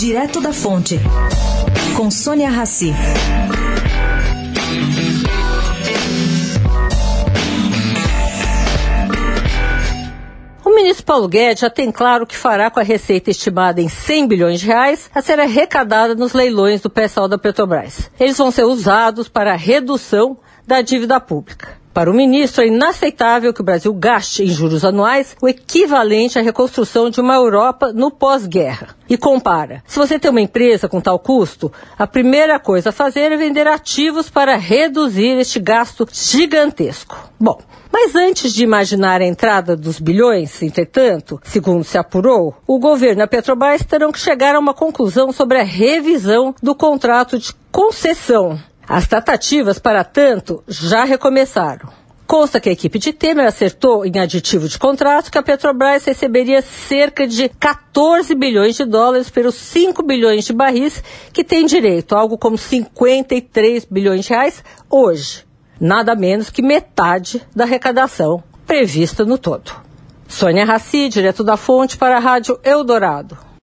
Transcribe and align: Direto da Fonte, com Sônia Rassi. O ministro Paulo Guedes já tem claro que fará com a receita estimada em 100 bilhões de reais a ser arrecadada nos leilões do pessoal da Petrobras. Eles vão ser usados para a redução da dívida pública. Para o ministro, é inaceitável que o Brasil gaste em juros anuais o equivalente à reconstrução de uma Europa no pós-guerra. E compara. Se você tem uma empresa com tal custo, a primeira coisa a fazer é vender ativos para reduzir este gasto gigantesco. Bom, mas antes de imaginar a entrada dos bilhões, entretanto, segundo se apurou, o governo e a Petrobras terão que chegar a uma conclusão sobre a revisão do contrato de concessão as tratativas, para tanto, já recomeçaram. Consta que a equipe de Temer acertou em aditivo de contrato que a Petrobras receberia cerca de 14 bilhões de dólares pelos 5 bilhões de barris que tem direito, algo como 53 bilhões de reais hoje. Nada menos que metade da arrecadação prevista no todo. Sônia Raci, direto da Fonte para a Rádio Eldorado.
Direto 0.00 0.40
da 0.40 0.50
Fonte, 0.50 0.98
com 1.94 2.10
Sônia 2.10 2.48
Rassi. 2.48 2.90
O 10.64 10.74
ministro 10.74 11.04
Paulo 11.04 11.28
Guedes 11.28 11.60
já 11.60 11.68
tem 11.68 11.92
claro 11.92 12.26
que 12.26 12.34
fará 12.34 12.70
com 12.70 12.80
a 12.80 12.82
receita 12.82 13.30
estimada 13.30 13.82
em 13.82 13.90
100 13.90 14.26
bilhões 14.26 14.60
de 14.60 14.68
reais 14.68 15.10
a 15.14 15.20
ser 15.20 15.38
arrecadada 15.38 16.14
nos 16.14 16.32
leilões 16.32 16.80
do 16.80 16.88
pessoal 16.88 17.28
da 17.28 17.36
Petrobras. 17.36 18.10
Eles 18.18 18.38
vão 18.38 18.50
ser 18.50 18.64
usados 18.64 19.28
para 19.28 19.52
a 19.52 19.56
redução 19.56 20.38
da 20.66 20.80
dívida 20.80 21.20
pública. 21.20 21.79
Para 21.92 22.08
o 22.08 22.14
ministro, 22.14 22.62
é 22.62 22.68
inaceitável 22.68 23.52
que 23.52 23.60
o 23.60 23.64
Brasil 23.64 23.92
gaste 23.92 24.44
em 24.44 24.46
juros 24.46 24.84
anuais 24.84 25.36
o 25.42 25.48
equivalente 25.48 26.38
à 26.38 26.42
reconstrução 26.42 27.10
de 27.10 27.20
uma 27.20 27.34
Europa 27.34 27.92
no 27.92 28.12
pós-guerra. 28.12 28.94
E 29.08 29.16
compara. 29.16 29.82
Se 29.88 29.98
você 29.98 30.16
tem 30.16 30.30
uma 30.30 30.40
empresa 30.40 30.88
com 30.88 31.00
tal 31.00 31.18
custo, 31.18 31.72
a 31.98 32.06
primeira 32.06 32.60
coisa 32.60 32.90
a 32.90 32.92
fazer 32.92 33.32
é 33.32 33.36
vender 33.36 33.66
ativos 33.66 34.30
para 34.30 34.56
reduzir 34.56 35.36
este 35.38 35.58
gasto 35.58 36.06
gigantesco. 36.12 37.28
Bom, 37.40 37.58
mas 37.92 38.14
antes 38.14 38.54
de 38.54 38.62
imaginar 38.62 39.20
a 39.20 39.26
entrada 39.26 39.76
dos 39.76 39.98
bilhões, 39.98 40.62
entretanto, 40.62 41.40
segundo 41.42 41.82
se 41.82 41.98
apurou, 41.98 42.54
o 42.68 42.78
governo 42.78 43.22
e 43.22 43.24
a 43.24 43.26
Petrobras 43.26 43.84
terão 43.84 44.12
que 44.12 44.20
chegar 44.20 44.54
a 44.54 44.60
uma 44.60 44.72
conclusão 44.72 45.32
sobre 45.32 45.58
a 45.58 45.64
revisão 45.64 46.54
do 46.62 46.72
contrato 46.72 47.36
de 47.36 47.52
concessão 47.72 48.60
as 48.90 49.06
tratativas, 49.06 49.78
para 49.78 50.02
tanto, 50.02 50.64
já 50.66 51.04
recomeçaram. 51.04 51.88
Consta 52.26 52.58
que 52.58 52.68
a 52.68 52.72
equipe 52.72 52.98
de 52.98 53.12
Temer 53.12 53.46
acertou 53.46 54.04
em 54.04 54.18
aditivo 54.18 54.68
de 54.68 54.76
contrato 54.80 55.30
que 55.30 55.38
a 55.38 55.42
Petrobras 55.44 56.04
receberia 56.04 56.60
cerca 56.60 57.24
de 57.24 57.48
14 57.48 58.34
bilhões 58.34 58.74
de 58.74 58.84
dólares 58.84 59.30
pelos 59.30 59.54
5 59.54 60.02
bilhões 60.02 60.44
de 60.44 60.52
barris 60.52 61.04
que 61.32 61.44
tem 61.44 61.66
direito, 61.66 62.16
algo 62.16 62.36
como 62.36 62.58
53 62.58 63.84
bilhões 63.84 64.24
de 64.24 64.30
reais 64.30 64.64
hoje. 64.90 65.44
Nada 65.80 66.16
menos 66.16 66.50
que 66.50 66.60
metade 66.60 67.46
da 67.54 67.62
arrecadação 67.62 68.42
prevista 68.66 69.24
no 69.24 69.38
todo. 69.38 69.70
Sônia 70.26 70.64
Raci, 70.64 71.08
direto 71.08 71.44
da 71.44 71.56
Fonte 71.56 71.96
para 71.96 72.16
a 72.16 72.20
Rádio 72.20 72.58
Eldorado. 72.64 73.49